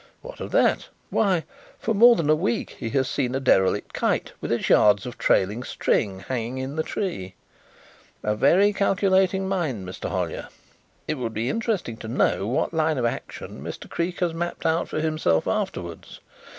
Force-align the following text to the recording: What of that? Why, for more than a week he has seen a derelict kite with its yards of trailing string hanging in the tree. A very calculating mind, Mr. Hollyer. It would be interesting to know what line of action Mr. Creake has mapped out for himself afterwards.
What 0.23 0.39
of 0.39 0.49
that? 0.49 0.89
Why, 1.11 1.43
for 1.77 1.93
more 1.93 2.15
than 2.15 2.27
a 2.27 2.35
week 2.35 2.71
he 2.71 2.89
has 2.89 3.07
seen 3.07 3.35
a 3.35 3.39
derelict 3.39 3.93
kite 3.93 4.31
with 4.41 4.51
its 4.51 4.67
yards 4.67 5.05
of 5.05 5.19
trailing 5.19 5.61
string 5.61 6.21
hanging 6.21 6.57
in 6.57 6.75
the 6.75 6.81
tree. 6.81 7.35
A 8.23 8.35
very 8.35 8.73
calculating 8.73 9.47
mind, 9.47 9.87
Mr. 9.87 10.09
Hollyer. 10.09 10.47
It 11.07 11.19
would 11.19 11.35
be 11.35 11.49
interesting 11.51 11.97
to 11.97 12.07
know 12.07 12.47
what 12.47 12.73
line 12.73 12.97
of 12.97 13.05
action 13.05 13.61
Mr. 13.61 13.87
Creake 13.87 14.21
has 14.21 14.33
mapped 14.33 14.65
out 14.65 14.89
for 14.89 14.99
himself 14.99 15.47
afterwards. 15.47 16.19